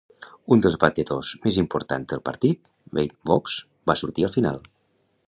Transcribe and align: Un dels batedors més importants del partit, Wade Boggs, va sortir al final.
Un 0.53 0.61
dels 0.65 0.77
batedors 0.83 1.29
més 1.43 1.59
importants 1.63 2.09
del 2.13 2.23
partit, 2.31 2.63
Wade 2.99 3.19
Boggs, 3.33 3.59
va 3.93 4.01
sortir 4.05 4.27
al 4.31 4.37
final. 4.39 4.59